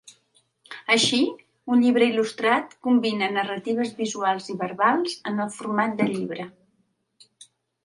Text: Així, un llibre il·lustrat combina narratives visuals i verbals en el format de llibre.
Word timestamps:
Així, 0.93 1.19
un 1.75 1.83
llibre 1.83 2.07
il·lustrat 2.13 2.73
combina 2.87 3.29
narratives 3.35 3.93
visuals 4.01 4.49
i 4.55 4.57
verbals 4.65 5.15
en 5.33 5.47
el 5.47 5.55
format 5.61 5.97
de 6.03 6.11
llibre. 6.17 6.51